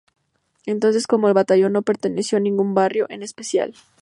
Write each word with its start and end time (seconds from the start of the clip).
Entonces 0.65 1.05
como 1.05 1.27
el 1.27 1.35
batallón 1.35 1.73
no 1.73 1.83
perteneció 1.83 2.39
a 2.39 2.41
ningún 2.41 2.73
barrio 2.73 3.05
en 3.09 3.21
especial. 3.21 3.75